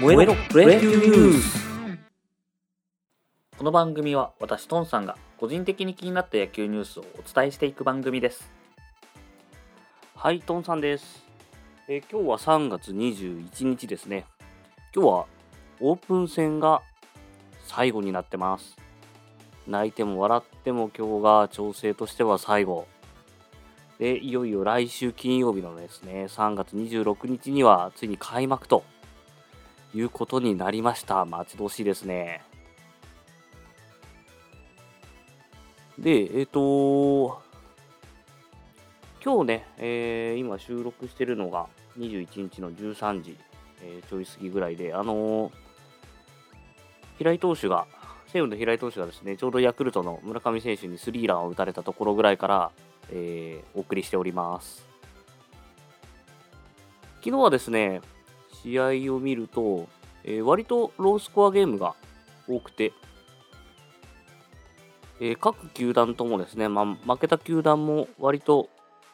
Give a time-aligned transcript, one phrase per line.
[0.00, 1.64] 燃えろプロ野球ニュース
[3.56, 8.50] この番組は私トンさんが個人的に気になった野球ニュースをお伝えしていく番組です
[10.16, 11.22] はい、トンさんです。
[11.86, 14.24] えー今日は3月21日ですね。
[14.94, 15.26] 今日は
[15.80, 16.80] オープン戦が
[17.66, 18.76] 最後になってます。
[19.66, 22.86] 泣いても笑っても今日が調整としては最後。
[23.98, 28.82] で、いよいよ来週金曜日のですね、3月26日にはついに開幕と
[29.94, 31.24] いうことになりました。
[31.24, 32.42] 待ち遠しいですね。
[35.98, 37.40] で、えっ、と
[39.24, 41.68] 今日ね、えー今収録してるのが
[41.98, 43.38] 21日の13時、
[43.82, 45.52] えーちょい過ぎぐらいで、あのー
[47.18, 47.86] 平井投手が、
[48.26, 52.70] 西武の平井投手がですね、ちょうどヤクルトの村上選手にスリーランを打たれたところぐらいから、
[53.10, 54.84] えーお送りしております。
[57.20, 58.00] 昨日はですね、
[58.64, 59.88] 試合を見ると、
[60.24, 61.94] えー割とロースコアゲームが
[62.48, 62.92] 多くて、
[65.20, 68.68] えー各球団ともですね、まあ、負けた球団も割と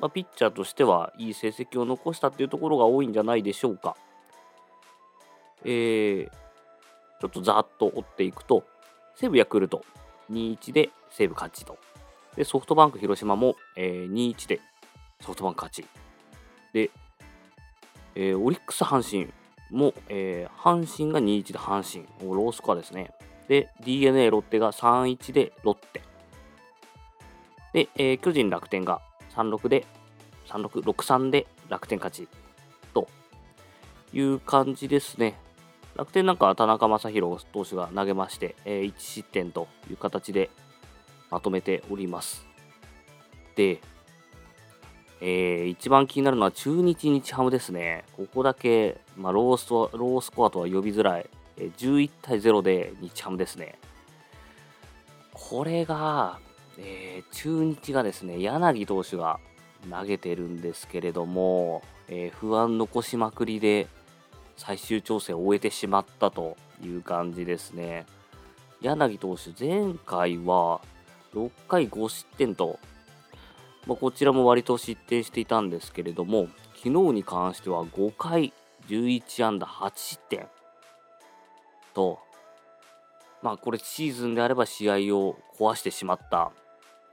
[0.00, 3.96] まあ、ピッチャーとしてはいい成績を残したっていうところが多いんじゃないでしょうか。
[5.64, 6.30] えー、
[7.20, 8.64] ちょっとざっと追っていくと、
[9.16, 9.84] 西武ヤクルト
[10.30, 11.78] 2-1で西武勝ちと。
[12.36, 14.60] で、ソフトバンク広島も、えー、2-1で
[15.20, 15.86] ソフトバンク勝ち。
[16.72, 16.90] で、
[18.14, 19.32] えーオリックス阪神
[19.70, 22.06] も、えー阪神が2-1で阪神。
[22.34, 23.12] ロースコアですね。
[23.48, 26.02] で、DNA ロッテが3-1でロッテ。
[27.72, 29.00] で、えー巨人楽天が
[29.34, 29.86] 36で、
[30.46, 32.28] 36、63で楽天勝ち
[32.92, 33.08] と
[34.12, 35.38] いう感じですね。
[35.96, 40.50] 楽天なんかは田中将大投手が投げまして、えー1失点という形で
[41.30, 42.46] まとめております。
[43.56, 43.80] で、
[45.20, 48.04] えー一番気になるのは中日日ハムですね。
[48.16, 53.78] ここだけ、まあ、ローストロースコアとは呼びづらい、えー11対0で日ハムですね。
[55.32, 56.38] これが、
[56.78, 59.40] えー中日がですね、柳投手が
[59.90, 63.86] 投げてるんですけれども、えー不安残しまくりで
[64.56, 68.06] 最終調整を終えてしまったという感じですね。
[68.80, 70.80] 柳投手、前回は
[71.34, 72.78] 6回5失点と、
[73.86, 78.52] まあ、こちらも割と失点していたんですけれども、昨日に関しては5回
[78.88, 80.46] 11安打8失点
[81.92, 82.18] と、
[83.42, 86.50] まあこれシーズンであれば試合を壊してしまった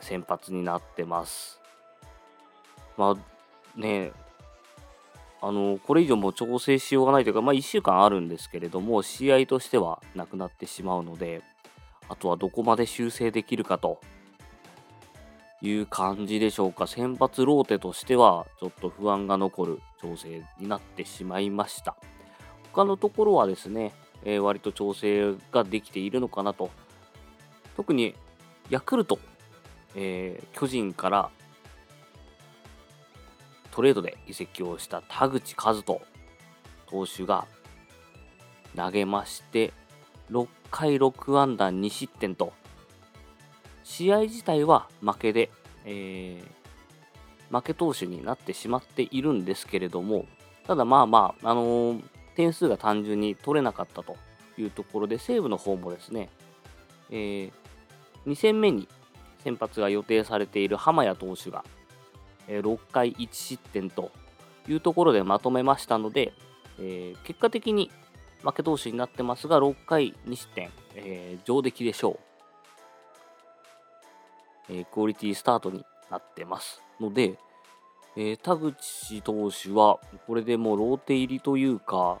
[0.00, 1.60] 先発になってます。
[2.96, 4.12] まあね
[5.42, 11.42] あのこれ以上も調整しようがないというか、まあ1週間あるんですけれども、試合としてはなくなってしまうので、
[12.08, 14.00] あとはどこまで修正できるかと
[15.62, 16.86] いう感じでしょうか。
[16.86, 21.96] 先発ローテとしてはちょっと不安が残る調整になってしまいました。
[22.72, 23.92] 他のところはですね、
[24.24, 26.70] えー割と調整ができているのかなと。
[27.76, 28.14] 特に
[28.70, 29.18] ヤクルト、
[29.94, 31.30] えー巨人から
[33.70, 36.00] トレードで移籍をした田口和人
[36.86, 37.46] 投手が
[38.74, 39.72] 投げまして
[40.30, 42.52] 6回6安打2失点と
[43.86, 45.50] 試合自体は負けで、
[45.84, 46.56] えー
[47.48, 50.26] 負け投手になってしまっているんですけれども
[50.66, 52.04] ただまあまあ、あのー
[52.34, 54.16] 点数が単純に取れなかったと
[54.58, 56.28] いうところで西武の方もですね、
[57.10, 57.50] え
[58.26, 58.88] 2戦目に
[59.42, 61.64] 先発が予定されている浜谷投手が、
[62.46, 64.10] え6回1失点と
[64.68, 66.34] いうところでまとめましたので、
[66.78, 67.90] えー結果的に
[68.42, 72.25] 負け投手になってますが、6回2失点、え上出来でしょう、
[74.68, 77.38] えークオリティスタートになってますので、
[78.16, 82.18] えー田口投手はこれでもうローテ入りというか、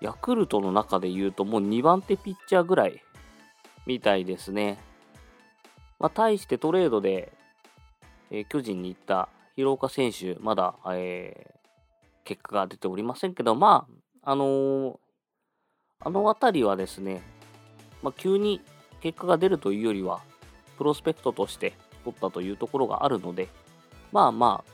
[0.00, 3.02] ヤクルトの中で言うともう2番手ピッチャーぐらい
[3.86, 4.78] みたいですね。
[5.98, 7.32] まあ、対してトレードで、
[8.30, 11.56] えー巨人に行った広岡選手、まだ、えー
[12.24, 13.86] 結果が出ておりませんけど、ま
[14.22, 14.96] あ、あのー
[16.00, 17.22] あの辺りはですね、
[18.02, 18.60] まあ、急に
[19.00, 20.20] 結果が出るというよりは、
[20.76, 21.74] プロスペクトとして
[22.04, 23.48] 取ったというところがあるので、
[24.12, 24.72] まあまあ、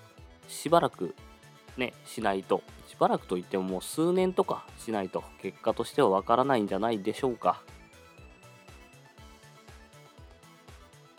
[0.48, 1.14] しばらく
[1.76, 7.62] ね、しないと、しばらくといってももう数年とかしないと、結果としてはわからないんじゃないでしょうか。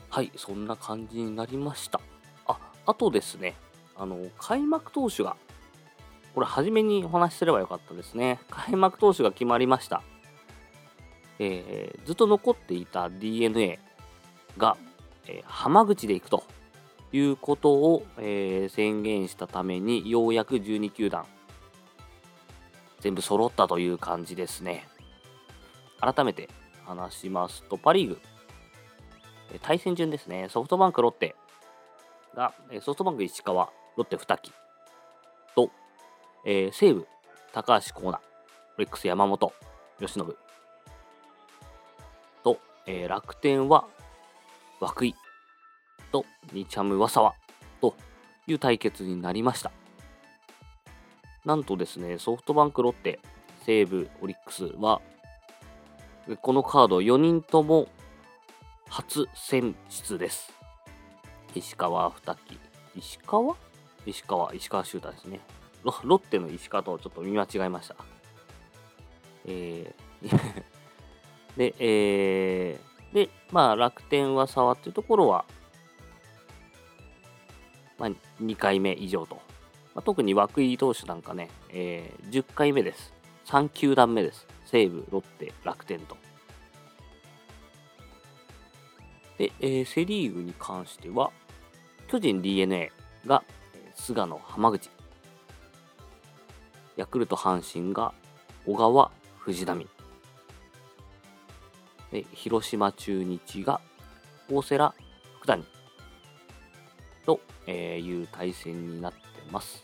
[0.09, 1.99] はい、そんな感じになりました。
[2.45, 3.55] あ、あとですね、
[3.95, 5.35] あの、開幕投手が、
[6.35, 8.39] これ初めにお話しすればよかったですね。
[8.49, 10.03] 開幕投手が決まりました。
[11.39, 13.79] えーずっと残っていた DNA
[14.57, 14.77] が、
[15.27, 16.43] えー浜口で行くと
[17.11, 21.25] いうことを、えー宣言したために、ようやく12球団、
[22.99, 24.87] 全部揃ったという感じですね。
[25.99, 26.49] 改めて
[26.85, 28.19] 話しますと、パ・リーグ、
[29.61, 31.35] 対戦順ですね、ソフトバンク、ロッテ
[32.35, 34.51] が、ソフトバンク、石川、ロッテ、二木
[35.55, 35.69] と、
[36.45, 37.07] えー、西武、
[37.53, 38.19] 高橋光成、
[38.77, 39.53] オリックス、山本、
[39.99, 40.35] 由伸
[42.43, 43.87] と、えー、楽天は、
[44.83, 45.15] 涌井
[46.11, 47.33] と、ニチャム・ワサワ
[47.81, 47.95] と
[48.47, 49.71] いう対決になりました。
[51.45, 53.19] なんとですね、ソフトバンク、ロッテ、
[53.65, 55.01] 西武、オリックスは、
[56.41, 57.87] このカード4人とも
[58.89, 60.53] 初選出です。
[61.55, 62.59] 石川二木。
[62.95, 63.55] 石川？
[64.05, 65.39] 石川、石川修太ですね
[65.83, 65.93] ロ。
[66.03, 67.95] ロッテの石川とちょっと見間違えました。
[69.45, 70.63] えー
[71.57, 75.45] で、えー、で、まあ楽天は差っていうところは、
[77.97, 78.09] まあ、
[78.41, 79.35] 2回目以上と。
[79.95, 83.13] まあ、特に涌井投手なんかね、えー、10回目です。
[83.45, 84.47] 3球団目です。
[84.65, 86.17] 西武、ロッテ、楽天と。
[89.37, 91.31] で、えー、セ・リーグに関しては、
[92.07, 92.91] 巨人 d n a
[93.25, 93.43] が
[93.93, 94.89] 菅野、浜口。
[96.95, 98.13] ヤクルト、阪神が
[98.65, 99.87] 小川、藤波。
[102.13, 103.81] で広島中日が
[104.47, 104.93] 大瀬良、
[105.39, 105.63] 福谷。
[107.25, 109.19] と、え、いう対戦になって
[109.51, 109.83] ます。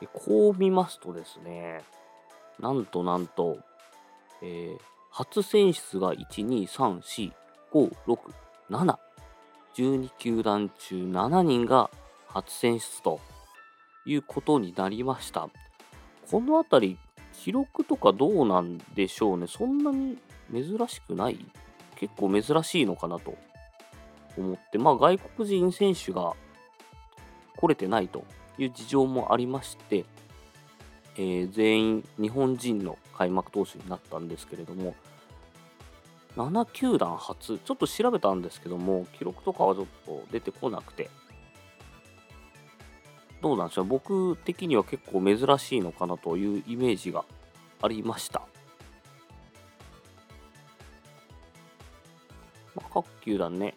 [0.00, 1.82] でこう見ますとですね、
[2.60, 3.56] なんとなんと、
[4.42, 4.78] えー、
[5.10, 7.32] 初選出が1、2、3、4、
[7.72, 8.18] 5、6、
[8.68, 8.98] 7。
[9.76, 11.90] 12球団中7人が
[12.26, 13.18] 初選出と
[14.04, 15.48] いうことになりました。
[16.30, 16.98] このあたり、
[17.32, 19.46] 記録とかどうなんでしょうね。
[19.46, 20.18] そんなに
[20.54, 21.38] 珍しくない？
[21.96, 23.34] 結構珍しいのかなと
[24.36, 26.34] 思って、まあ外国人選手が
[27.56, 28.24] 来れてないと
[28.58, 30.04] いう事情もありまして、
[31.16, 34.94] えー、全員日本人の開幕投手になったんですけれども、
[36.36, 41.08] 7球団初、ちょっと調べたんですけども、記録とかはちょっと出てこなくて、
[43.40, 47.24] どうなんでしょう、僕的には結構珍しいのかなというイメージが
[47.80, 48.42] ありました。
[52.94, 53.74] 各球団ね、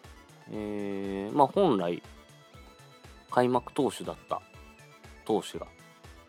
[0.52, 2.00] えー、まあ本来、
[3.32, 4.40] 開幕投手だった
[5.26, 5.66] 投手が、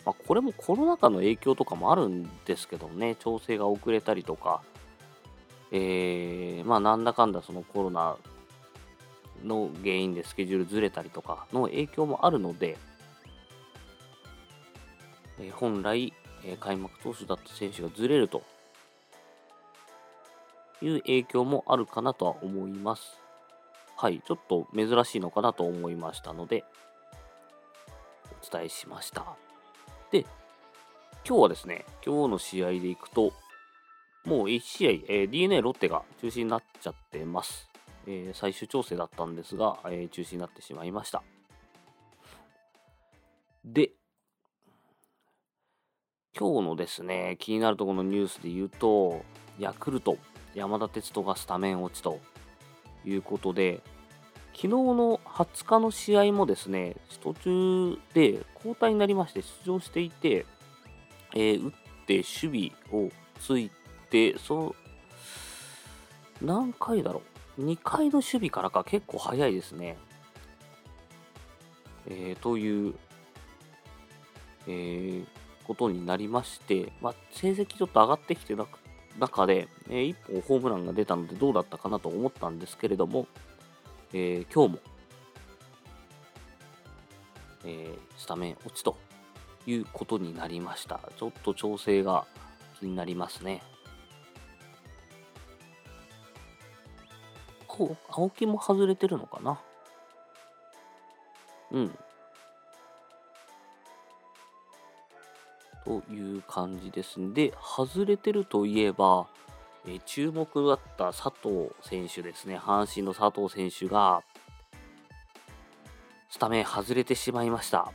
[0.05, 4.63] まあ、これもコロナ禍の影響とかもあるんですけどね、調整が遅れたりとか、
[5.71, 8.17] えー、まあなんだかんだそのコロナ
[9.43, 12.77] の原因でスケジュールずれたりとかの影響もあるので、
[15.39, 16.11] えー、本来、
[16.43, 18.41] えー、開幕投手だった選手がずれると。
[20.81, 23.19] いう影響もあるかなとは思います。
[23.97, 26.63] はい、ちょっと珍しいのかなと思いましたので、
[28.41, 29.25] お伝えしました。
[30.11, 30.25] で、
[31.27, 33.33] 今日はですね、今日の試合でいくと、
[34.25, 37.69] もう1試合、えー、DNA ロッテが中止になっちゃってます。
[38.07, 41.21] えー、最終調整だったんですが、えー、中止になってしまいました。
[43.65, 43.91] で、
[46.37, 49.23] 今日のですね、気になるところのニュースで言うと、
[49.59, 50.17] ヤクルト、
[50.55, 52.19] 山田哲人がスタメン落ちと
[53.05, 53.81] いうことで、
[54.53, 60.45] 昨日の20日の試合もですね、途中で交代になりまして出場していて、
[61.33, 61.71] えー、打っ
[62.05, 63.71] て守備をつい
[64.09, 64.75] て、そ、
[66.41, 67.21] 何回だろ
[67.57, 69.97] う ?2 回の守備からか結構早いですね。
[72.07, 72.95] えー、という、
[74.67, 75.25] えー、
[75.65, 78.88] ことになりまして、まあ、成績ちょっと上がってきてなくて
[79.19, 83.27] 中で、えー、1本ホームランが出たのでどうだったかなと思ったんですけれども、
[84.13, 84.79] えー、今日も、
[87.65, 88.97] えー、スタメン落ちと
[89.65, 90.99] いうことになりました。
[91.17, 92.25] ちょっと調整が
[92.79, 93.61] 気になりますね。
[98.09, 99.61] 青木も外れてるのかな？
[101.71, 101.97] うん。
[105.89, 109.25] という感じですんで、外れてるといえば、
[109.87, 114.21] え、注目だった佐藤選手ですね、阪神の佐藤選手が、
[116.29, 117.91] スタメン外れてしまいました。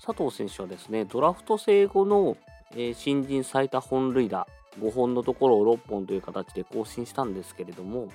[0.00, 2.36] 佐藤選手はですね、ドラフト制後の、
[2.76, 4.46] え、新人最多本塁打
[4.78, 8.08] 5本のところを6本という形で更新したんですけれども、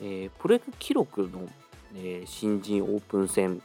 [0.00, 1.48] えー、プロ野球記録の、
[1.96, 3.60] えー、新人オープン戦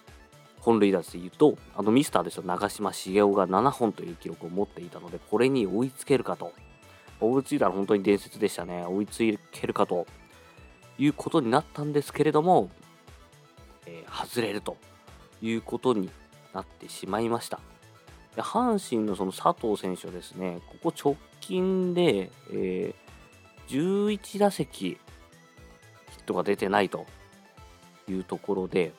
[0.61, 6.53] 本塁打でいうと、あのミスターですよ、長嶋茂雄が7本という記録を持っていたので、これに追いつけるかと。
[7.19, 8.85] 追いついたら本当に伝説でしたね。
[8.85, 10.07] 追いつけるかと
[10.97, 12.69] いうことになったんですけれども、
[13.85, 14.77] えー、外れると
[15.41, 16.09] いうことに
[16.53, 17.59] なってしまいました。
[18.35, 24.97] で阪神のその佐藤選手はですね、ここ直近で、えー、11打席ヒ
[26.17, 27.05] ットが出てないと
[28.07, 28.93] いうところで、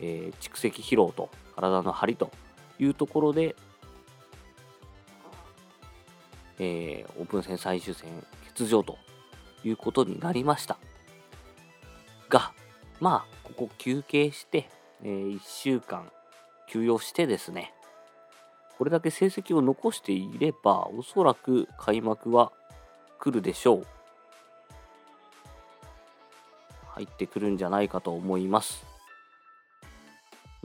[0.00, 2.30] えー、蓄積疲労と体の張りと
[2.78, 3.56] いうところで、
[6.58, 8.10] えー、オープン戦最終戦
[8.48, 8.98] 欠場と
[9.64, 10.78] いうことになりました。
[12.28, 12.52] が
[13.00, 14.68] まあここ休憩して、
[15.02, 16.10] えー、1週間
[16.68, 17.72] 休養してですね
[18.76, 22.52] これだけ成績を残していればおそらく開幕は
[23.18, 23.86] 来るでしょう。
[26.96, 28.95] 入ってくるんじゃないかと思います。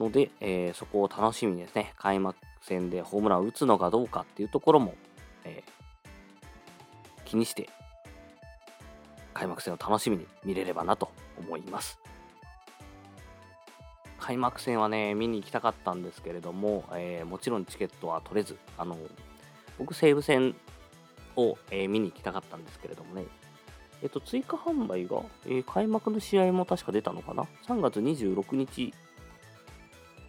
[0.01, 4.95] ので、えー、そこを楽しみにですね開幕戦でホームランを打つのかどうかっていうところも、
[5.45, 7.69] えー、気にして
[9.33, 11.99] 開幕戦を楽しみに見れればなと思います。
[14.19, 18.95] 開幕戦はね、見に行きたかったんですけれども、えー、もちろんチケットは取れず、あの
[19.79, 20.55] 僕、西武戦
[21.35, 23.25] を、えー、見に行きたかったんですけれどもね、
[24.03, 28.93] えっ、と、追加販売が、えー、開幕の試合も確か出たのかな ?3 月26日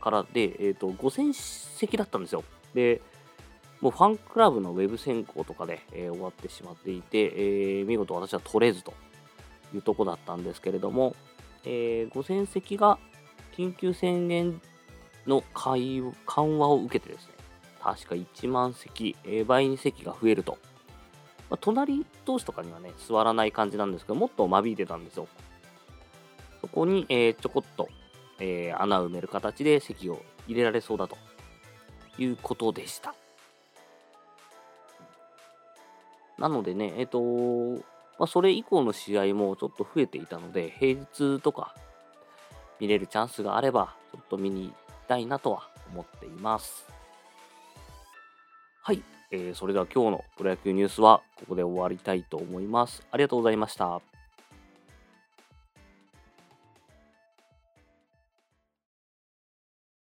[0.02, 2.44] からで、えっ、と、5000席だったんですよ。
[2.74, 3.00] で、
[3.80, 8.94] もうファンクラブのウェブ選考とかで、えー、終わってしまっていて、えー、見事私は取れずと
[9.74, 11.16] いうとこだったんですけれども、
[11.64, 12.98] えー、5000席が
[13.56, 14.60] 緊急宣言
[15.26, 16.12] の緩
[16.58, 17.32] 和を受けてですね、
[17.80, 20.58] 確か1万席、えー、倍に席が増えると。
[21.50, 25.26] まあ、隣同士とかにはね、座らない感じなんですけど、もっと間引いてたんですよ。
[26.60, 27.88] そこに、えー、ちょこっと、
[28.44, 31.16] えー、穴を埋める形で席を入れられそうだと
[32.18, 33.14] いうことでした。
[36.38, 37.84] なのでね、えっ、ー、と、
[38.18, 41.76] まあ、それ以降の試合もちょっと増えていたので、平日とか
[42.80, 44.74] 見れるチャンスがあれば、ちょっと見に行き
[45.06, 46.84] たいなとは思っています。
[48.82, 53.06] はい、えー、それでは今日のプロ野球ニュースはここで終わりたいと思います。
[53.12, 54.11] ありがとうございました。